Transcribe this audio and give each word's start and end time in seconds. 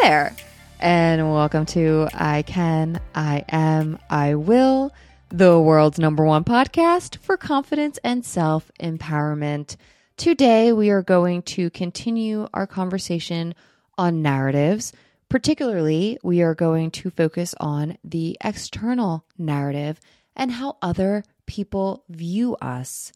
there, 0.00 0.32
and 0.78 1.32
welcome 1.32 1.66
to 1.66 2.06
I 2.14 2.42
Can, 2.42 3.00
I 3.16 3.44
Am, 3.48 3.98
I 4.08 4.36
Will, 4.36 4.92
the 5.28 5.58
world's 5.58 5.98
number 5.98 6.24
one 6.24 6.44
podcast 6.44 7.18
for 7.18 7.36
confidence 7.36 7.98
and 8.04 8.24
self 8.24 8.70
empowerment. 8.80 9.76
Today, 10.16 10.72
we 10.72 10.90
are 10.90 11.02
going 11.02 11.42
to 11.42 11.68
continue 11.70 12.46
our 12.54 12.66
conversation 12.66 13.56
on 13.96 14.22
narratives. 14.22 14.92
Particularly, 15.28 16.16
we 16.22 16.42
are 16.42 16.54
going 16.54 16.92
to 16.92 17.10
focus 17.10 17.56
on 17.58 17.98
the 18.04 18.36
external 18.42 19.24
narrative 19.36 19.98
and 20.36 20.52
how 20.52 20.76
other 20.80 21.24
people 21.46 22.04
view 22.08 22.56
us. 22.62 23.12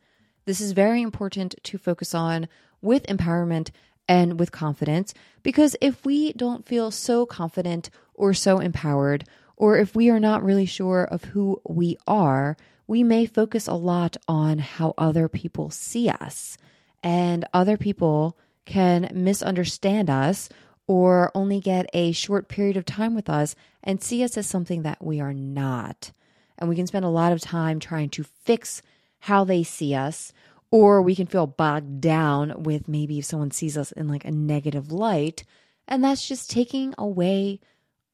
This 0.47 0.61
is 0.61 0.73
very 0.73 1.01
important 1.01 1.55
to 1.63 1.79
focus 1.79 2.13
on 2.13 2.49
with 2.81 3.07
empowerment 3.07 3.71
and 4.09 4.39
with 4.39 4.53
confidence 4.53 5.15
because 5.43 5.77
if 5.81 6.05
we 6.05 6.33
don't 6.33 6.67
feel 6.67 6.91
so 6.91 7.27
confident 7.27 7.91
or 8.15 8.35
so 8.35 8.59
empowered, 8.59 9.25
or 9.57 9.77
if 9.79 9.95
we 9.95 10.11
are 10.11 10.21
not 10.21 10.43
really 10.43 10.67
sure 10.67 11.05
of 11.05 11.25
who 11.25 11.61
we 11.69 11.97
are, 12.07 12.57
we 12.87 13.03
may 13.03 13.27
focus 13.27 13.67
a 13.67 13.75
lot 13.75 14.17
on 14.27 14.59
how 14.59 14.95
other 14.99 15.29
people 15.29 15.71
see 15.71 16.09
us. 16.09 16.59
And 17.03 17.45
other 17.53 17.77
people 17.77 18.37
can 18.65 19.11
misunderstand 19.15 20.11
us 20.11 20.49
or 20.87 21.31
only 21.35 21.61
get 21.61 21.89
a 21.93 22.13
short 22.13 22.49
period 22.49 22.77
of 22.77 22.85
time 22.85 23.15
with 23.15 23.29
us 23.29 23.55
and 23.83 24.03
see 24.03 24.23
us 24.23 24.37
as 24.37 24.47
something 24.47 24.83
that 24.83 25.03
we 25.03 25.21
are 25.21 25.33
not. 25.35 26.13
And 26.59 26.69
we 26.69 26.77
can 26.77 26.87
spend 26.87 27.05
a 27.05 27.09
lot 27.09 27.33
of 27.33 27.41
time 27.41 27.79
trying 27.81 28.11
to 28.11 28.25
fix 28.25 28.83
how 29.21 29.45
they 29.45 29.63
see 29.63 29.95
us 29.95 30.33
or 30.73 31.03
we 31.03 31.15
can 31.15 31.27
feel 31.27 31.47
bogged 31.47 32.01
down 32.01 32.65
with 32.65 32.89
maybe 32.89 33.21
if 33.21 33.27
someone 33.27 33.53
sees 33.53 33.79
us 33.79 33.93
in 33.93 34.09
like 34.09 34.25
a 34.25 34.33
negative 34.33 34.91
light 34.91 35.45
and 35.87 36.03
that's 36.03 36.27
just 36.27 36.51
taking 36.51 36.95
away 36.99 37.61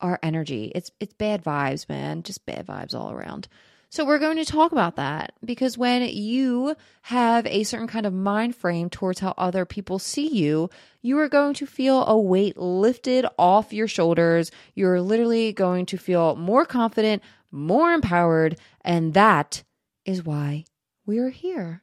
our 0.00 0.18
energy. 0.22 0.70
It's 0.74 0.90
it's 1.00 1.14
bad 1.14 1.42
vibes 1.42 1.88
man. 1.88 2.22
Just 2.22 2.44
bad 2.44 2.66
vibes 2.66 2.94
all 2.94 3.10
around. 3.10 3.48
So 3.90 4.04
we're 4.04 4.18
going 4.18 4.36
to 4.36 4.44
talk 4.44 4.72
about 4.72 4.96
that 4.96 5.32
because 5.42 5.78
when 5.78 6.02
you 6.02 6.76
have 7.02 7.46
a 7.46 7.62
certain 7.62 7.86
kind 7.86 8.04
of 8.04 8.12
mind 8.12 8.54
frame 8.54 8.90
towards 8.90 9.20
how 9.20 9.32
other 9.38 9.64
people 9.64 9.98
see 9.98 10.28
you 10.28 10.68
you 11.00 11.18
are 11.18 11.28
going 11.28 11.54
to 11.54 11.66
feel 11.66 12.04
a 12.04 12.18
weight 12.18 12.58
lifted 12.58 13.24
off 13.38 13.72
your 13.72 13.88
shoulders. 13.88 14.50
You're 14.74 15.00
literally 15.00 15.52
going 15.52 15.86
to 15.86 15.96
feel 15.96 16.36
more 16.36 16.66
confident 16.66 17.22
more 17.50 17.92
empowered 17.92 18.58
and 18.82 19.14
that 19.14 19.62
is 20.04 20.24
why 20.24 20.64
we 21.06 21.18
are 21.18 21.30
here 21.30 21.82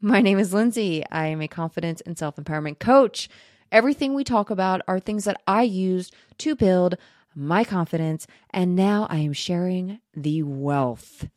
my 0.00 0.20
name 0.20 0.38
is 0.38 0.54
Lindsay. 0.54 1.04
I 1.10 1.26
am 1.26 1.42
a 1.42 1.48
confidence 1.48 2.00
and 2.00 2.16
self 2.16 2.36
empowerment 2.36 2.78
coach. 2.78 3.28
Everything 3.70 4.14
we 4.14 4.24
talk 4.24 4.50
about 4.50 4.80
are 4.88 4.98
things 4.98 5.24
that 5.24 5.40
I 5.46 5.62
used 5.62 6.14
to 6.38 6.56
build 6.56 6.96
my 7.34 7.64
confidence, 7.64 8.26
and 8.50 8.74
now 8.74 9.06
I 9.08 9.18
am 9.18 9.32
sharing 9.32 10.00
the 10.14 10.42
wealth. 10.42 11.28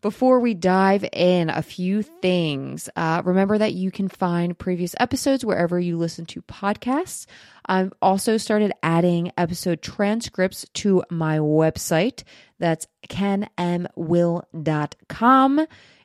Before 0.00 0.40
we 0.40 0.54
dive 0.54 1.04
in, 1.12 1.50
a 1.50 1.60
few 1.60 2.02
things. 2.02 2.88
Uh, 2.96 3.20
remember 3.22 3.58
that 3.58 3.74
you 3.74 3.90
can 3.90 4.08
find 4.08 4.58
previous 4.58 4.94
episodes 4.98 5.44
wherever 5.44 5.78
you 5.78 5.98
listen 5.98 6.24
to 6.26 6.40
podcasts. 6.42 7.26
I've 7.66 7.92
also 8.00 8.38
started 8.38 8.72
adding 8.82 9.30
episode 9.36 9.82
transcripts 9.82 10.64
to 10.74 11.04
my 11.10 11.38
website. 11.38 12.22
That's 12.60 12.86
canmwill.com. 13.08 14.46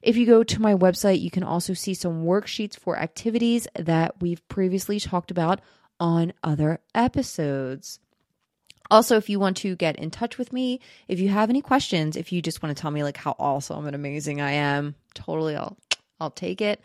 If 0.02 0.18
you 0.18 0.26
go 0.26 0.44
to 0.44 0.62
my 0.62 0.74
website, 0.74 1.22
you 1.22 1.30
can 1.30 1.44
also 1.44 1.74
see 1.74 1.94
some 1.94 2.26
worksheets 2.26 2.80
for 2.80 2.98
activities 2.98 3.68
that 3.76 4.22
we've 4.22 4.48
previously 4.48 5.00
talked 5.00 5.30
about 5.30 5.62
on 6.00 6.34
other 6.44 6.80
episodes. 6.96 8.00
Also, 8.90 9.18
if 9.18 9.30
you 9.30 9.40
want 9.40 9.58
to 9.58 9.76
get 9.76 9.98
in 9.98 10.10
touch 10.12 10.38
with 10.38 10.54
me, 10.54 10.80
if 11.08 11.20
you 11.20 11.28
have 11.30 11.50
any 11.50 11.62
questions, 11.62 12.16
if 12.16 12.32
you 12.32 12.42
just 12.42 12.64
want 12.64 12.76
to 12.76 12.82
tell 12.82 12.92
me 12.92 13.04
like 13.04 13.18
how 13.18 13.36
awesome 13.38 13.86
and 13.86 13.96
amazing 13.96 14.42
I 14.42 14.52
am, 14.52 14.96
totally 15.14 15.56
I'll 15.56 15.78
I'll 16.20 16.32
take 16.32 16.62
it. 16.62 16.80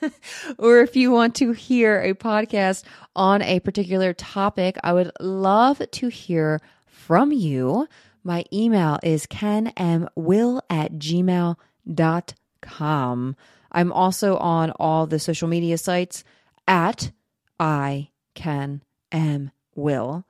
or 0.58 0.78
if 0.80 0.96
you 0.96 1.10
want 1.10 1.34
to 1.36 1.52
hear 1.52 2.00
a 2.00 2.14
podcast 2.14 2.84
on 3.14 3.42
a 3.42 3.60
particular 3.60 4.14
topic, 4.14 4.78
I 4.82 4.94
would 4.94 5.12
love 5.20 5.82
to 5.90 6.08
hear 6.08 6.60
from 6.86 7.32
you. 7.32 7.86
My 8.24 8.44
email 8.52 8.98
is 9.02 9.26
canmwill 9.26 10.62
at 10.68 10.92
gmail.com 10.94 12.34
com. 12.64 13.36
I'm 13.70 13.92
also 13.92 14.36
on 14.36 14.72
all 14.72 15.06
the 15.06 15.18
social 15.18 15.48
media 15.48 15.78
sites 15.78 16.24
at 16.66 17.12
I 17.60 18.10
can 18.34 18.82
am 19.12 19.52
will. 19.74 20.24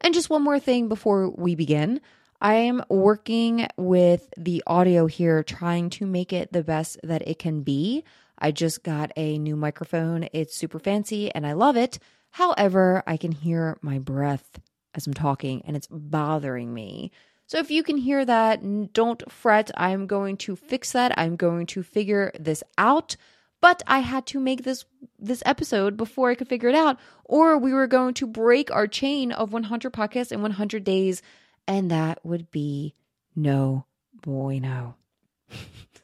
And 0.00 0.14
just 0.14 0.30
one 0.30 0.42
more 0.42 0.60
thing 0.60 0.88
before 0.88 1.30
we 1.30 1.54
begin. 1.54 2.00
I 2.40 2.54
am 2.54 2.82
working 2.88 3.68
with 3.76 4.32
the 4.36 4.62
audio 4.66 5.06
here, 5.06 5.42
trying 5.42 5.90
to 5.90 6.06
make 6.06 6.32
it 6.32 6.52
the 6.52 6.64
best 6.64 6.98
that 7.02 7.26
it 7.26 7.38
can 7.38 7.62
be. 7.62 8.04
I 8.38 8.50
just 8.50 8.82
got 8.82 9.12
a 9.16 9.38
new 9.38 9.56
microphone. 9.56 10.28
It's 10.32 10.56
super 10.56 10.78
fancy 10.78 11.30
and 11.34 11.46
I 11.46 11.52
love 11.52 11.76
it. 11.76 11.98
However, 12.30 13.02
I 13.06 13.16
can 13.16 13.32
hear 13.32 13.76
my 13.82 13.98
breath 13.98 14.58
as 14.94 15.06
I'm 15.06 15.14
talking 15.14 15.62
and 15.66 15.76
it's 15.76 15.88
bothering 15.90 16.72
me. 16.72 17.10
So 17.50 17.58
if 17.58 17.68
you 17.68 17.82
can 17.82 17.96
hear 17.96 18.24
that, 18.24 18.92
don't 18.92 19.28
fret. 19.28 19.72
I'm 19.76 20.06
going 20.06 20.36
to 20.36 20.54
fix 20.54 20.92
that. 20.92 21.18
I'm 21.18 21.34
going 21.34 21.66
to 21.66 21.82
figure 21.82 22.30
this 22.38 22.62
out. 22.78 23.16
But 23.60 23.82
I 23.88 23.98
had 23.98 24.24
to 24.26 24.38
make 24.38 24.62
this 24.62 24.84
this 25.18 25.42
episode 25.44 25.96
before 25.96 26.30
I 26.30 26.36
could 26.36 26.46
figure 26.46 26.68
it 26.68 26.76
out, 26.76 27.00
or 27.24 27.58
we 27.58 27.72
were 27.72 27.88
going 27.88 28.14
to 28.14 28.28
break 28.28 28.70
our 28.70 28.86
chain 28.86 29.32
of 29.32 29.52
100 29.52 29.92
podcasts 29.92 30.30
in 30.30 30.42
100 30.42 30.84
days, 30.84 31.22
and 31.66 31.90
that 31.90 32.24
would 32.24 32.52
be 32.52 32.94
no 33.34 33.84
bueno. 34.22 34.94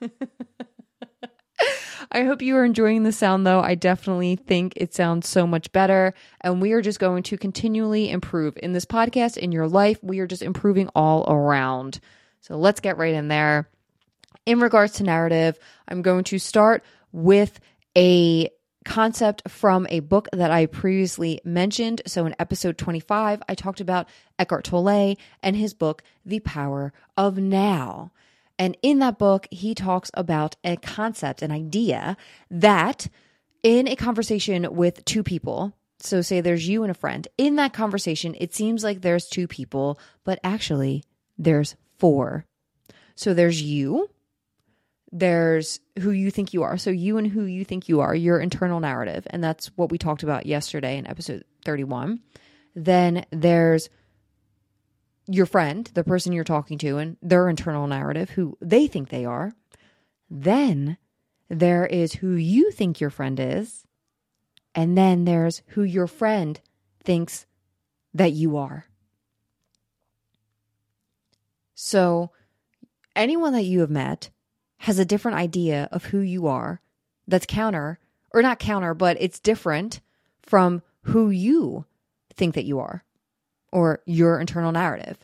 I 2.10 2.24
hope 2.24 2.42
you 2.42 2.56
are 2.56 2.64
enjoying 2.64 3.02
the 3.02 3.12
sound 3.12 3.46
though. 3.46 3.60
I 3.60 3.74
definitely 3.74 4.36
think 4.36 4.74
it 4.76 4.94
sounds 4.94 5.28
so 5.28 5.46
much 5.46 5.72
better. 5.72 6.14
And 6.40 6.60
we 6.60 6.72
are 6.72 6.82
just 6.82 7.00
going 7.00 7.22
to 7.24 7.38
continually 7.38 8.10
improve 8.10 8.58
in 8.62 8.72
this 8.72 8.84
podcast, 8.84 9.36
in 9.36 9.52
your 9.52 9.68
life. 9.68 9.98
We 10.02 10.20
are 10.20 10.26
just 10.26 10.42
improving 10.42 10.88
all 10.94 11.24
around. 11.30 12.00
So 12.40 12.56
let's 12.56 12.80
get 12.80 12.98
right 12.98 13.14
in 13.14 13.28
there. 13.28 13.68
In 14.44 14.60
regards 14.60 14.94
to 14.94 15.02
narrative, 15.02 15.58
I'm 15.88 16.02
going 16.02 16.24
to 16.24 16.38
start 16.38 16.84
with 17.12 17.58
a 17.96 18.50
concept 18.84 19.42
from 19.48 19.86
a 19.90 20.00
book 20.00 20.28
that 20.32 20.52
I 20.52 20.66
previously 20.66 21.40
mentioned. 21.44 22.02
So 22.06 22.24
in 22.24 22.36
episode 22.38 22.78
25, 22.78 23.42
I 23.48 23.54
talked 23.54 23.80
about 23.80 24.08
Eckhart 24.38 24.64
Tolle 24.64 25.16
and 25.42 25.56
his 25.56 25.74
book, 25.74 26.02
The 26.24 26.40
Power 26.40 26.92
of 27.16 27.36
Now. 27.36 28.12
And 28.58 28.76
in 28.82 29.00
that 29.00 29.18
book, 29.18 29.46
he 29.50 29.74
talks 29.74 30.10
about 30.14 30.56
a 30.64 30.76
concept, 30.76 31.42
an 31.42 31.50
idea 31.50 32.16
that 32.50 33.08
in 33.62 33.88
a 33.88 33.96
conversation 33.96 34.74
with 34.74 35.04
two 35.04 35.22
people, 35.22 35.76
so 35.98 36.20
say 36.22 36.40
there's 36.40 36.68
you 36.68 36.82
and 36.82 36.90
a 36.90 36.94
friend, 36.94 37.26
in 37.36 37.56
that 37.56 37.72
conversation, 37.72 38.34
it 38.38 38.54
seems 38.54 38.84
like 38.84 39.00
there's 39.00 39.28
two 39.28 39.46
people, 39.46 39.98
but 40.24 40.38
actually 40.44 41.04
there's 41.38 41.76
four. 41.98 42.44
So 43.14 43.34
there's 43.34 43.60
you, 43.60 44.08
there's 45.12 45.80
who 45.98 46.10
you 46.10 46.30
think 46.30 46.52
you 46.52 46.62
are. 46.62 46.76
So 46.76 46.90
you 46.90 47.16
and 47.16 47.26
who 47.26 47.44
you 47.44 47.64
think 47.64 47.88
you 47.88 48.00
are, 48.00 48.14
your 48.14 48.38
internal 48.38 48.80
narrative. 48.80 49.26
And 49.30 49.42
that's 49.42 49.68
what 49.76 49.90
we 49.90 49.98
talked 49.98 50.22
about 50.22 50.46
yesterday 50.46 50.98
in 50.98 51.06
episode 51.06 51.44
31. 51.64 52.20
Then 52.74 53.24
there's 53.30 53.88
your 55.26 55.46
friend, 55.46 55.90
the 55.94 56.04
person 56.04 56.32
you're 56.32 56.44
talking 56.44 56.78
to, 56.78 56.98
and 56.98 57.16
their 57.20 57.48
internal 57.48 57.86
narrative, 57.86 58.30
who 58.30 58.56
they 58.60 58.86
think 58.86 59.08
they 59.08 59.24
are. 59.24 59.52
Then 60.30 60.98
there 61.48 61.86
is 61.86 62.14
who 62.14 62.32
you 62.32 62.70
think 62.70 63.00
your 63.00 63.10
friend 63.10 63.38
is. 63.40 63.84
And 64.74 64.96
then 64.96 65.24
there's 65.24 65.62
who 65.68 65.82
your 65.82 66.06
friend 66.06 66.60
thinks 67.02 67.46
that 68.14 68.32
you 68.32 68.56
are. 68.56 68.86
So, 71.74 72.30
anyone 73.14 73.52
that 73.52 73.64
you 73.64 73.80
have 73.80 73.90
met 73.90 74.30
has 74.78 74.98
a 74.98 75.04
different 75.04 75.38
idea 75.38 75.88
of 75.92 76.06
who 76.06 76.20
you 76.20 76.46
are 76.46 76.80
that's 77.26 77.46
counter, 77.46 77.98
or 78.32 78.42
not 78.42 78.58
counter, 78.58 78.94
but 78.94 79.16
it's 79.20 79.40
different 79.40 80.00
from 80.42 80.82
who 81.02 81.30
you 81.30 81.86
think 82.34 82.54
that 82.54 82.64
you 82.64 82.78
are 82.78 83.04
or 83.76 84.00
your 84.06 84.40
internal 84.40 84.72
narrative. 84.72 85.18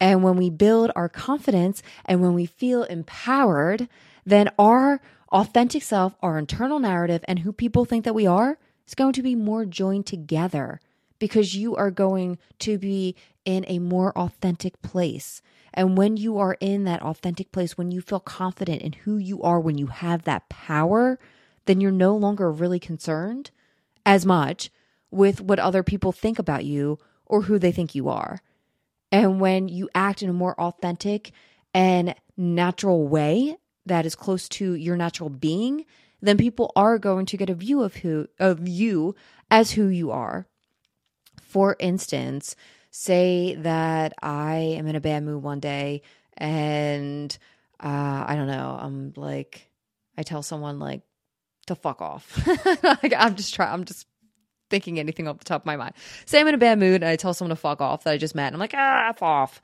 And 0.00 0.22
when 0.22 0.36
we 0.36 0.48
build 0.48 0.92
our 0.94 1.08
confidence 1.08 1.82
and 2.04 2.22
when 2.22 2.34
we 2.34 2.46
feel 2.46 2.84
empowered, 2.84 3.88
then 4.24 4.48
our 4.60 5.00
authentic 5.32 5.82
self, 5.82 6.14
our 6.22 6.38
internal 6.38 6.78
narrative, 6.78 7.24
and 7.26 7.40
who 7.40 7.52
people 7.52 7.84
think 7.84 8.04
that 8.04 8.14
we 8.14 8.24
are 8.24 8.58
is 8.86 8.94
going 8.94 9.12
to 9.14 9.24
be 9.24 9.34
more 9.34 9.64
joined 9.64 10.06
together 10.06 10.78
because 11.18 11.56
you 11.56 11.74
are 11.74 11.90
going 11.90 12.38
to 12.60 12.78
be 12.78 13.16
in 13.44 13.64
a 13.66 13.80
more 13.80 14.16
authentic 14.16 14.80
place. 14.82 15.42
And 15.74 15.98
when 15.98 16.16
you 16.16 16.38
are 16.38 16.56
in 16.60 16.84
that 16.84 17.02
authentic 17.02 17.50
place, 17.50 17.76
when 17.76 17.90
you 17.90 18.00
feel 18.00 18.20
confident 18.20 18.82
in 18.82 18.92
who 18.92 19.16
you 19.16 19.42
are, 19.42 19.58
when 19.58 19.78
you 19.78 19.88
have 19.88 20.22
that 20.22 20.48
power, 20.48 21.18
then 21.64 21.80
you're 21.80 21.90
no 21.90 22.14
longer 22.14 22.52
really 22.52 22.78
concerned 22.78 23.50
as 24.04 24.24
much 24.24 24.70
with 25.10 25.40
what 25.40 25.58
other 25.58 25.82
people 25.82 26.12
think 26.12 26.38
about 26.38 26.64
you 26.64 27.00
or 27.26 27.42
who 27.42 27.58
they 27.58 27.72
think 27.72 27.94
you 27.94 28.08
are. 28.08 28.40
And 29.12 29.40
when 29.40 29.68
you 29.68 29.88
act 29.94 30.22
in 30.22 30.28
a 30.28 30.34
more 30.34 30.58
authentic 30.60 31.32
and 31.72 32.14
natural 32.36 33.06
way 33.06 33.56
that 33.86 34.06
is 34.06 34.14
close 34.14 34.48
to 34.48 34.74
your 34.74 34.96
natural 34.96 35.30
being, 35.30 35.84
then 36.20 36.36
people 36.36 36.72
are 36.74 36.98
going 36.98 37.26
to 37.26 37.36
get 37.36 37.50
a 37.50 37.54
view 37.54 37.82
of 37.82 37.96
who 37.96 38.28
of 38.38 38.66
you 38.66 39.14
as 39.50 39.72
who 39.72 39.86
you 39.86 40.10
are. 40.10 40.46
For 41.40 41.76
instance, 41.78 42.56
say 42.90 43.54
that 43.56 44.14
I 44.22 44.56
am 44.56 44.86
in 44.86 44.96
a 44.96 45.00
bad 45.00 45.22
mood 45.22 45.42
one 45.42 45.60
day 45.60 46.02
and 46.36 47.36
uh, 47.78 48.24
I 48.26 48.34
don't 48.36 48.46
know, 48.46 48.78
I'm 48.80 49.12
like 49.16 49.68
I 50.18 50.22
tell 50.22 50.42
someone 50.42 50.78
like 50.78 51.02
to 51.66 51.74
fuck 51.74 52.00
off. 52.00 52.46
like 52.82 53.14
I'm 53.16 53.36
just 53.36 53.54
trying 53.54 53.72
I'm 53.72 53.84
just 53.84 54.06
thinking 54.70 54.98
anything 54.98 55.28
off 55.28 55.38
the 55.38 55.44
top 55.44 55.62
of 55.62 55.66
my 55.66 55.76
mind. 55.76 55.94
Say 56.24 56.40
I'm 56.40 56.48
in 56.48 56.54
a 56.54 56.58
bad 56.58 56.78
mood 56.78 57.02
and 57.02 57.04
I 57.04 57.16
tell 57.16 57.34
someone 57.34 57.50
to 57.50 57.60
fuck 57.60 57.80
off 57.80 58.04
that 58.04 58.12
I 58.12 58.18
just 58.18 58.34
met. 58.34 58.48
And 58.48 58.56
I'm 58.56 58.60
like, 58.60 58.74
ah, 58.74 59.08
F 59.10 59.22
off. 59.22 59.60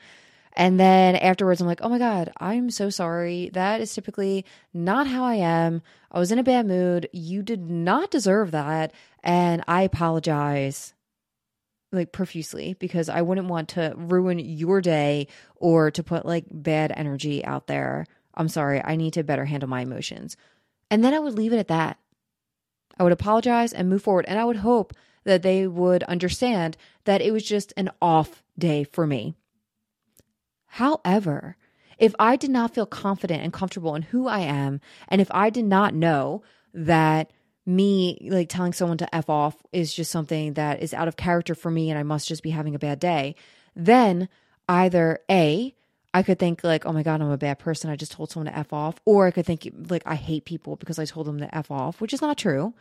And 0.55 0.79
then 0.79 1.17
afterwards, 1.17 1.61
I'm 1.61 1.67
like, 1.67 1.81
oh 1.83 1.89
my 1.89 1.99
God, 1.99 2.31
I'm 2.39 2.71
so 2.71 2.91
sorry. 2.91 3.51
That 3.55 3.81
is 3.81 3.95
typically 3.95 4.45
not 4.75 5.07
how 5.07 5.25
I 5.25 5.37
am. 5.37 5.83
I 6.11 6.19
was 6.19 6.31
in 6.31 6.39
a 6.39 6.45
bad 6.45 6.67
mood. 6.67 7.09
You 7.13 7.43
did 7.43 7.71
not 7.71 8.11
deserve 8.11 8.51
that. 8.51 8.93
And 9.23 9.65
I 9.67 9.83
apologize 9.83 10.93
like 11.91 12.13
profusely 12.13 12.75
because 12.75 13.09
I 13.09 13.23
wouldn't 13.23 13.49
want 13.49 13.71
to 13.71 13.95
ruin 13.97 14.39
your 14.39 14.81
day 14.81 15.29
or 15.57 15.91
to 15.91 16.03
put 16.03 16.27
like 16.27 16.45
bad 16.51 16.93
energy 16.95 17.45
out 17.45 17.67
there. 17.67 18.07
I'm 18.35 18.49
sorry. 18.49 18.83
I 18.83 18.97
need 18.97 19.15
to 19.15 19.25
better 19.25 19.45
handle 19.45 19.69
my 19.69 19.83
emotions. 19.83 20.37
And 20.91 21.03
then 21.03 21.15
I 21.15 21.19
would 21.19 21.35
leave 21.35 21.53
it 21.53 21.59
at 21.59 21.69
that. 21.69 21.99
I 22.99 23.03
would 23.03 23.12
apologize 23.12 23.73
and 23.73 23.89
move 23.89 24.03
forward. 24.03 24.25
And 24.29 24.39
I 24.39 24.44
would 24.44 24.56
hope 24.56 24.93
that 25.25 25.43
they 25.43 25.67
would 25.67 26.03
understand 26.05 26.77
that 27.05 27.21
it 27.21 27.33
was 27.33 27.44
just 27.44 27.73
an 27.77 27.91
off 28.00 28.43
day 28.59 28.85
for 28.85 29.06
me. 29.06 29.35
However, 30.67 31.56
if 31.99 32.15
I 32.19 32.37
did 32.37 32.50
not 32.50 32.75
feel 32.75 32.87
confident 32.87 33.43
and 33.43 33.53
comfortable 33.53 33.94
in 33.94 34.03
who 34.03 34.27
I 34.27 34.41
am, 34.41 34.81
and 35.09 35.21
if 35.21 35.29
I 35.31 35.50
did 35.50 35.65
not 35.65 35.94
know 35.94 36.43
that 36.75 37.31
me 37.65 38.19
like 38.31 38.49
telling 38.49 38.73
someone 38.73 38.99
to 38.99 39.15
F 39.15 39.31
off 39.31 39.62
is 39.73 39.94
just 39.94 40.11
something 40.11 40.55
that 40.55 40.83
is 40.83 40.93
out 40.93 41.06
of 41.06 41.17
character 41.17 41.55
for 41.55 41.71
me 41.71 41.91
and 41.91 41.99
I 41.99 42.03
must 42.03 42.27
just 42.27 42.43
be 42.43 42.50
having 42.50 42.75
a 42.75 42.81
bad 42.81 42.99
day, 42.99 43.37
then 43.77 44.29
either 44.69 45.21
A, 45.31 45.75
I 46.14 46.23
could 46.23 46.38
think 46.38 46.62
like, 46.62 46.85
oh 46.85 46.93
my 46.93 47.03
God, 47.03 47.23
I'm 47.23 47.31
a 47.31 47.38
bad 47.38 47.59
person. 47.59 47.91
I 47.91 47.97
just 47.97 48.12
told 48.12 48.31
someone 48.31 48.53
to 48.53 48.59
F 48.59 48.73
off. 48.73 48.97
Or 49.05 49.26
I 49.26 49.31
could 49.31 49.47
think 49.47 49.69
like, 49.88 50.03
I 50.05 50.14
hate 50.14 50.44
people 50.44 50.76
because 50.76 50.99
I 50.99 51.05
told 51.05 51.26
them 51.26 51.38
to 51.38 51.55
F 51.55 51.70
off, 51.70 52.00
which 52.00 52.12
is 52.12 52.20
not 52.20 52.37
true. 52.37 52.75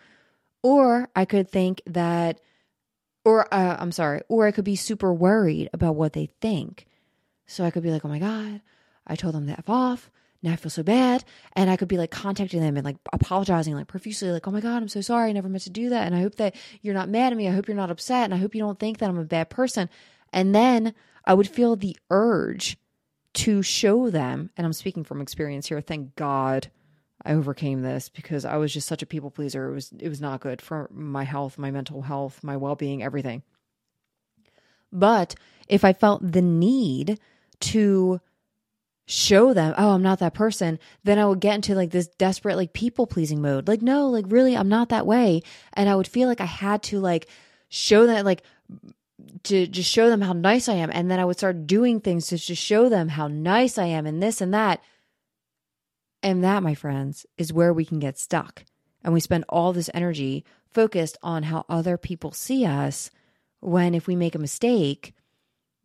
Or 0.63 1.09
I 1.15 1.25
could 1.25 1.49
think 1.49 1.81
that, 1.85 2.41
or 3.23 3.51
uh, 3.53 3.77
I'm 3.79 3.91
sorry, 3.91 4.21
or 4.27 4.47
I 4.47 4.51
could 4.51 4.65
be 4.65 4.75
super 4.75 5.13
worried 5.13 5.69
about 5.73 5.95
what 5.95 6.13
they 6.13 6.29
think. 6.41 6.87
So 7.45 7.63
I 7.63 7.71
could 7.71 7.83
be 7.83 7.91
like, 7.91 8.03
oh 8.05 8.09
my 8.09 8.19
God, 8.19 8.61
I 9.07 9.15
told 9.15 9.35
them 9.35 9.47
to 9.47 9.53
F 9.53 9.69
off. 9.69 10.11
Now 10.43 10.53
I 10.53 10.55
feel 10.55 10.69
so 10.69 10.83
bad. 10.83 11.23
And 11.53 11.69
I 11.69 11.77
could 11.77 11.87
be 11.87 11.97
like 11.97 12.11
contacting 12.11 12.61
them 12.61 12.75
and 12.75 12.85
like 12.85 12.97
apologizing 13.13 13.75
like 13.75 13.87
profusely, 13.87 14.31
like, 14.31 14.47
oh 14.47 14.51
my 14.51 14.61
God, 14.61 14.81
I'm 14.81 14.89
so 14.89 15.01
sorry. 15.01 15.29
I 15.29 15.33
never 15.33 15.49
meant 15.49 15.63
to 15.63 15.69
do 15.69 15.89
that. 15.89 16.05
And 16.05 16.15
I 16.15 16.21
hope 16.21 16.35
that 16.35 16.55
you're 16.81 16.93
not 16.93 17.09
mad 17.09 17.31
at 17.31 17.37
me. 17.37 17.47
I 17.47 17.51
hope 17.51 17.67
you're 17.67 17.77
not 17.77 17.91
upset. 17.91 18.25
And 18.25 18.33
I 18.33 18.37
hope 18.37 18.55
you 18.55 18.61
don't 18.61 18.79
think 18.79 18.97
that 18.97 19.09
I'm 19.09 19.19
a 19.19 19.23
bad 19.23 19.49
person. 19.49 19.89
And 20.33 20.53
then 20.53 20.93
I 21.25 21.33
would 21.33 21.47
feel 21.47 21.75
the 21.75 21.95
urge 22.09 22.77
to 23.33 23.61
show 23.61 24.09
them, 24.09 24.49
and 24.57 24.65
I'm 24.65 24.73
speaking 24.73 25.03
from 25.03 25.21
experience 25.21 25.67
here, 25.67 25.81
thank 25.81 26.15
God 26.15 26.69
I 27.23 27.33
overcame 27.33 27.81
this 27.81 28.09
because 28.09 28.45
I 28.45 28.57
was 28.57 28.73
just 28.73 28.87
such 28.87 29.01
a 29.01 29.05
people 29.05 29.31
pleaser. 29.31 29.69
It 29.69 29.73
was 29.73 29.93
it 29.99 30.09
was 30.09 30.21
not 30.21 30.41
good 30.41 30.61
for 30.61 30.89
my 30.91 31.23
health, 31.23 31.57
my 31.57 31.71
mental 31.71 32.01
health, 32.01 32.43
my 32.43 32.57
well-being, 32.57 33.03
everything. 33.03 33.43
But 34.91 35.35
if 35.67 35.85
I 35.85 35.93
felt 35.93 36.31
the 36.31 36.41
need 36.41 37.19
to 37.61 38.19
show 39.05 39.53
them, 39.53 39.73
oh, 39.77 39.91
I'm 39.91 40.01
not 40.01 40.19
that 40.19 40.33
person, 40.33 40.79
then 41.03 41.19
I 41.19 41.25
would 41.25 41.39
get 41.39 41.55
into 41.55 41.75
like 41.75 41.91
this 41.91 42.07
desperate, 42.07 42.55
like 42.55 42.73
people 42.73 43.07
pleasing 43.07 43.41
mode. 43.41 43.67
Like, 43.67 43.81
no, 43.81 44.07
like 44.09 44.25
really, 44.27 44.55
I'm 44.55 44.69
not 44.69 44.89
that 44.89 45.05
way. 45.07 45.41
And 45.73 45.89
I 45.89 45.95
would 45.95 46.07
feel 46.07 46.27
like 46.27 46.41
I 46.41 46.45
had 46.45 46.83
to 46.83 46.99
like 46.99 47.27
show 47.69 48.07
that, 48.07 48.25
like, 48.25 48.43
to 49.43 49.67
just 49.67 49.89
show 49.89 50.09
them 50.09 50.21
how 50.21 50.33
nice 50.33 50.69
I 50.69 50.75
am. 50.75 50.89
And 50.91 51.09
then 51.09 51.19
I 51.19 51.25
would 51.25 51.37
start 51.37 51.67
doing 51.67 51.99
things 51.99 52.27
to 52.27 52.37
just 52.37 52.61
show 52.61 52.89
them 52.89 53.09
how 53.09 53.27
nice 53.27 53.77
I 53.77 53.85
am 53.85 54.05
and 54.05 54.21
this 54.21 54.41
and 54.41 54.53
that. 54.53 54.81
And 56.23 56.43
that, 56.43 56.63
my 56.63 56.75
friends, 56.75 57.25
is 57.37 57.53
where 57.53 57.73
we 57.73 57.85
can 57.85 57.99
get 57.99 58.19
stuck. 58.19 58.63
And 59.03 59.13
we 59.13 59.19
spend 59.19 59.45
all 59.49 59.73
this 59.73 59.89
energy 59.93 60.45
focused 60.69 61.17
on 61.23 61.43
how 61.43 61.65
other 61.67 61.97
people 61.97 62.31
see 62.31 62.65
us 62.65 63.09
when 63.59 63.93
if 63.93 64.07
we 64.07 64.15
make 64.15 64.35
a 64.35 64.39
mistake, 64.39 65.13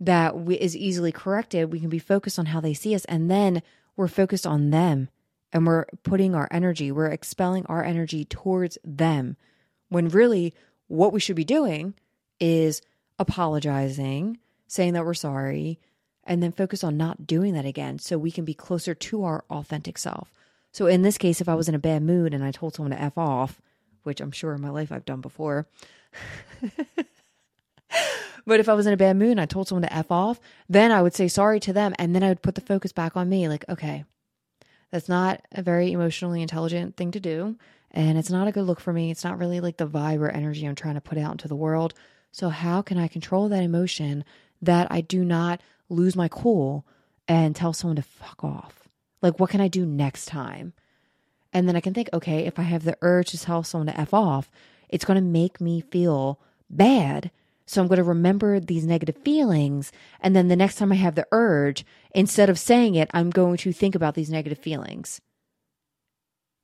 that 0.00 0.38
we, 0.38 0.56
is 0.56 0.76
easily 0.76 1.12
corrected, 1.12 1.72
we 1.72 1.80
can 1.80 1.88
be 1.88 1.98
focused 1.98 2.38
on 2.38 2.46
how 2.46 2.60
they 2.60 2.74
see 2.74 2.94
us. 2.94 3.04
And 3.06 3.30
then 3.30 3.62
we're 3.96 4.08
focused 4.08 4.46
on 4.46 4.70
them 4.70 5.08
and 5.52 5.66
we're 5.66 5.86
putting 6.02 6.34
our 6.34 6.48
energy, 6.50 6.92
we're 6.92 7.06
expelling 7.06 7.64
our 7.66 7.82
energy 7.82 8.24
towards 8.24 8.76
them. 8.84 9.36
When 9.88 10.08
really 10.08 10.54
what 10.88 11.12
we 11.12 11.20
should 11.20 11.36
be 11.36 11.44
doing 11.44 11.94
is 12.40 12.82
apologizing, 13.18 14.38
saying 14.66 14.92
that 14.94 15.04
we're 15.04 15.14
sorry, 15.14 15.78
and 16.24 16.42
then 16.42 16.52
focus 16.52 16.82
on 16.82 16.96
not 16.96 17.26
doing 17.26 17.54
that 17.54 17.64
again 17.64 17.98
so 17.98 18.18
we 18.18 18.30
can 18.30 18.44
be 18.44 18.54
closer 18.54 18.94
to 18.94 19.24
our 19.24 19.44
authentic 19.50 19.98
self. 19.98 20.32
So 20.72 20.86
in 20.86 21.02
this 21.02 21.18
case, 21.18 21.40
if 21.40 21.48
I 21.48 21.54
was 21.54 21.68
in 21.68 21.74
a 21.74 21.78
bad 21.78 22.02
mood 22.02 22.34
and 22.34 22.44
I 22.44 22.50
told 22.50 22.74
someone 22.74 22.90
to 22.90 23.00
F 23.00 23.16
off, 23.16 23.60
which 24.02 24.20
I'm 24.20 24.32
sure 24.32 24.54
in 24.54 24.60
my 24.60 24.70
life 24.70 24.92
I've 24.92 25.04
done 25.04 25.20
before. 25.20 25.66
But 28.46 28.60
if 28.60 28.68
I 28.68 28.74
was 28.74 28.86
in 28.86 28.92
a 28.92 28.96
bad 28.96 29.16
mood 29.16 29.32
and 29.32 29.40
I 29.40 29.46
told 29.46 29.66
someone 29.66 29.82
to 29.82 29.92
F 29.92 30.12
off, 30.12 30.40
then 30.68 30.92
I 30.92 31.02
would 31.02 31.14
say 31.14 31.26
sorry 31.26 31.58
to 31.60 31.72
them. 31.72 31.94
And 31.98 32.14
then 32.14 32.22
I 32.22 32.28
would 32.28 32.42
put 32.42 32.54
the 32.54 32.60
focus 32.60 32.92
back 32.92 33.16
on 33.16 33.28
me. 33.28 33.48
Like, 33.48 33.64
okay, 33.68 34.04
that's 34.92 35.08
not 35.08 35.44
a 35.52 35.62
very 35.62 35.90
emotionally 35.90 36.40
intelligent 36.40 36.96
thing 36.96 37.10
to 37.10 37.20
do. 37.20 37.56
And 37.90 38.16
it's 38.16 38.30
not 38.30 38.46
a 38.46 38.52
good 38.52 38.62
look 38.62 38.78
for 38.78 38.92
me. 38.92 39.10
It's 39.10 39.24
not 39.24 39.38
really 39.38 39.58
like 39.60 39.78
the 39.78 39.88
vibe 39.88 40.20
or 40.20 40.30
energy 40.30 40.64
I'm 40.64 40.76
trying 40.76 40.94
to 40.94 41.00
put 41.00 41.18
out 41.18 41.32
into 41.32 41.48
the 41.48 41.56
world. 41.56 41.94
So, 42.36 42.50
how 42.50 42.82
can 42.82 42.98
I 42.98 43.08
control 43.08 43.48
that 43.48 43.62
emotion 43.62 44.22
that 44.60 44.88
I 44.90 45.00
do 45.00 45.24
not 45.24 45.62
lose 45.88 46.14
my 46.14 46.28
cool 46.28 46.84
and 47.26 47.56
tell 47.56 47.72
someone 47.72 47.96
to 47.96 48.02
fuck 48.02 48.44
off? 48.44 48.90
Like, 49.22 49.40
what 49.40 49.48
can 49.48 49.62
I 49.62 49.68
do 49.68 49.86
next 49.86 50.26
time? 50.26 50.74
And 51.54 51.66
then 51.66 51.76
I 51.76 51.80
can 51.80 51.94
think, 51.94 52.10
okay, 52.12 52.44
if 52.44 52.58
I 52.58 52.62
have 52.64 52.84
the 52.84 52.98
urge 53.00 53.30
to 53.30 53.40
tell 53.40 53.62
someone 53.62 53.86
to 53.86 53.98
F 53.98 54.12
off, 54.12 54.50
it's 54.90 55.06
going 55.06 55.14
to 55.14 55.22
make 55.22 55.62
me 55.62 55.80
feel 55.80 56.38
bad 56.68 57.30
so 57.66 57.80
I'm 57.80 57.88
going 57.88 57.96
to 57.96 58.04
remember 58.04 58.60
these 58.60 58.86
negative 58.86 59.16
feelings. 59.16 59.90
And 60.20 60.36
then 60.36 60.48
the 60.48 60.56
next 60.56 60.76
time 60.76 60.92
I 60.92 60.96
have 60.96 61.16
the 61.16 61.26
urge, 61.32 61.84
instead 62.12 62.48
of 62.48 62.58
saying 62.58 62.94
it, 62.94 63.10
I'm 63.12 63.30
going 63.30 63.56
to 63.58 63.72
think 63.72 63.94
about 63.96 64.14
these 64.14 64.30
negative 64.30 64.58
feelings. 64.58 65.20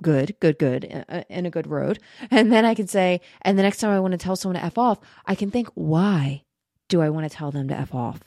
Good, 0.03 0.35
good, 0.41 0.59
good, 0.59 0.85
uh, 0.93 1.13
uh, 1.13 1.23
in 1.31 1.47
a 1.47 1.51
good 1.51 1.67
road. 1.67 2.01
And 2.31 2.53
then 2.53 2.65
I 2.65 2.75
can 2.75 2.89
say, 2.89 3.21
and 3.43 3.59
the 3.59 3.63
next 3.63 3.79
time 3.79 3.91
I 3.91 4.01
want 4.01 4.13
to 4.13 4.19
tell 4.19 4.37
someone 4.37 4.61
to 4.61 4.67
F 4.67 4.77
off, 4.77 4.99
I 5.25 5.35
can 5.35 5.51
think, 5.51 5.69
why 5.75 6.43
do 6.89 7.01
I 7.01 7.09
want 7.09 7.31
to 7.31 7.35
tell 7.35 7.51
them 7.51 7.69
to 7.69 7.79
F 7.79 7.95
off? 7.95 8.21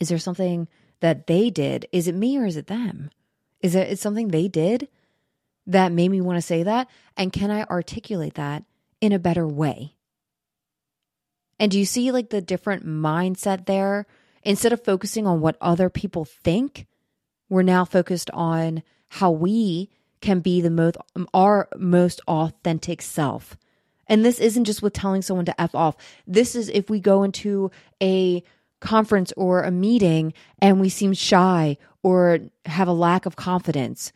Is 0.00 0.08
there 0.08 0.18
something 0.18 0.68
that 1.00 1.26
they 1.26 1.50
did? 1.50 1.86
Is 1.92 2.08
it 2.08 2.14
me 2.14 2.38
or 2.38 2.46
is 2.46 2.56
it 2.56 2.68
them? 2.68 3.10
Is 3.60 3.74
it 3.74 3.98
something 3.98 4.28
they 4.28 4.48
did 4.48 4.88
that 5.66 5.92
made 5.92 6.10
me 6.10 6.20
want 6.20 6.36
to 6.36 6.42
say 6.42 6.62
that? 6.62 6.88
And 7.16 7.32
can 7.32 7.50
I 7.50 7.64
articulate 7.64 8.34
that 8.34 8.64
in 9.00 9.12
a 9.12 9.18
better 9.18 9.46
way? 9.46 9.94
And 11.58 11.70
do 11.70 11.78
you 11.78 11.84
see 11.84 12.10
like 12.10 12.30
the 12.30 12.40
different 12.40 12.86
mindset 12.86 13.66
there? 13.66 14.06
Instead 14.42 14.72
of 14.72 14.84
focusing 14.84 15.26
on 15.26 15.40
what 15.40 15.56
other 15.60 15.88
people 15.88 16.24
think, 16.24 16.86
we're 17.48 17.62
now 17.62 17.84
focused 17.84 18.30
on 18.32 18.82
how 19.08 19.30
we 19.30 19.88
can 20.24 20.40
be 20.40 20.62
the 20.62 20.70
most 20.70 20.96
our 21.34 21.68
most 21.76 22.22
authentic 22.26 23.02
self. 23.02 23.58
And 24.06 24.24
this 24.24 24.40
isn't 24.40 24.64
just 24.64 24.82
with 24.82 24.94
telling 24.94 25.20
someone 25.20 25.44
to 25.44 25.60
F 25.60 25.74
off. 25.74 25.96
This 26.26 26.54
is 26.54 26.70
if 26.70 26.88
we 26.88 26.98
go 26.98 27.22
into 27.22 27.70
a 28.02 28.42
conference 28.80 29.32
or 29.36 29.62
a 29.62 29.70
meeting 29.70 30.32
and 30.60 30.80
we 30.80 30.88
seem 30.88 31.12
shy 31.12 31.76
or 32.02 32.38
have 32.64 32.88
a 32.88 32.92
lack 32.92 33.26
of 33.26 33.36
confidence. 33.36 34.12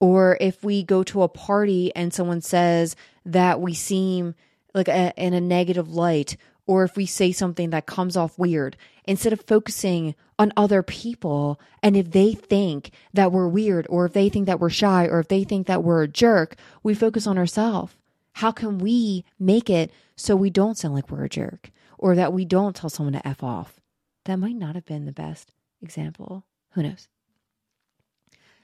Or 0.00 0.38
if 0.40 0.64
we 0.64 0.82
go 0.82 1.02
to 1.04 1.22
a 1.22 1.28
party 1.28 1.94
and 1.94 2.12
someone 2.12 2.40
says 2.40 2.96
that 3.26 3.60
we 3.60 3.74
seem 3.74 4.34
like 4.74 4.88
a, 4.88 5.12
in 5.16 5.34
a 5.34 5.40
negative 5.40 5.94
light 5.94 6.36
or 6.66 6.84
if 6.84 6.96
we 6.96 7.06
say 7.06 7.32
something 7.32 7.70
that 7.70 7.86
comes 7.86 8.16
off 8.16 8.38
weird 8.38 8.76
instead 9.04 9.32
of 9.32 9.40
focusing 9.42 10.14
on 10.38 10.52
other 10.56 10.82
people 10.82 11.60
and 11.82 11.96
if 11.96 12.10
they 12.10 12.32
think 12.32 12.90
that 13.12 13.32
we're 13.32 13.48
weird 13.48 13.86
or 13.88 14.06
if 14.06 14.12
they 14.12 14.28
think 14.28 14.46
that 14.46 14.60
we're 14.60 14.70
shy 14.70 15.06
or 15.06 15.20
if 15.20 15.28
they 15.28 15.44
think 15.44 15.66
that 15.66 15.84
we're 15.84 16.02
a 16.02 16.08
jerk 16.08 16.56
we 16.82 16.94
focus 16.94 17.26
on 17.26 17.38
ourselves 17.38 17.94
how 18.34 18.50
can 18.50 18.78
we 18.78 19.24
make 19.38 19.70
it 19.70 19.92
so 20.16 20.36
we 20.36 20.50
don't 20.50 20.76
sound 20.76 20.94
like 20.94 21.10
we're 21.10 21.24
a 21.24 21.28
jerk 21.28 21.70
or 21.98 22.14
that 22.16 22.32
we 22.32 22.44
don't 22.44 22.76
tell 22.76 22.90
someone 22.90 23.12
to 23.12 23.26
f 23.26 23.42
off? 23.42 23.80
That 24.24 24.36
might 24.36 24.56
not 24.56 24.74
have 24.74 24.84
been 24.84 25.06
the 25.06 25.12
best 25.12 25.52
example. 25.80 26.44
Who 26.72 26.82
knows? 26.82 27.08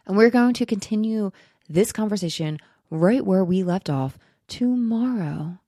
And 0.06 0.16
we're 0.16 0.30
going 0.30 0.54
to 0.54 0.66
continue 0.66 1.30
this 1.68 1.92
conversation 1.92 2.58
right 2.90 3.24
where 3.24 3.44
we 3.44 3.62
left 3.62 3.88
off 3.88 4.18
tomorrow 4.48 5.58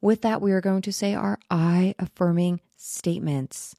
With 0.00 0.22
that, 0.22 0.40
we 0.40 0.52
are 0.52 0.60
going 0.60 0.82
to 0.82 0.92
say 0.92 1.14
our 1.14 1.38
I 1.50 1.94
affirming 1.98 2.60
statements. 2.76 3.74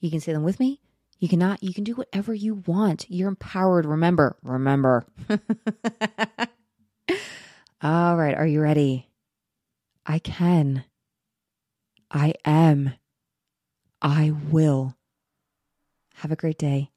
You 0.00 0.10
can 0.10 0.20
say 0.20 0.32
them 0.32 0.42
with 0.42 0.60
me. 0.60 0.80
You 1.18 1.28
cannot. 1.28 1.62
You 1.62 1.72
can 1.72 1.84
do 1.84 1.94
whatever 1.94 2.34
you 2.34 2.62
want. 2.66 3.06
You're 3.08 3.28
empowered. 3.28 3.86
Remember, 3.86 4.36
remember. 4.42 5.06
All 7.82 8.16
right. 8.16 8.34
Are 8.34 8.46
you 8.46 8.60
ready? 8.60 9.08
I 10.04 10.18
can. 10.18 10.84
I 12.10 12.34
am. 12.44 12.92
I 14.02 14.32
will. 14.50 14.94
Have 16.16 16.32
a 16.32 16.36
great 16.36 16.58
day. 16.58 16.90